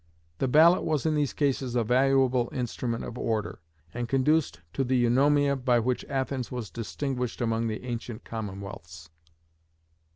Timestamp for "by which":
5.55-6.05